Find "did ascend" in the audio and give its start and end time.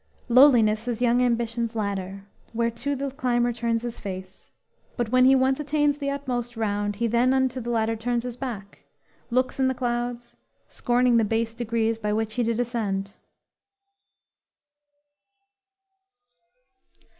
12.41-13.13